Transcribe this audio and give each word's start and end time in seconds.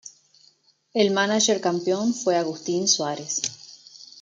El 0.95 1.11
mánager 1.11 1.61
campeón 1.61 2.15
fue 2.15 2.35
Agustín 2.35 2.87
Suárez. 2.87 3.39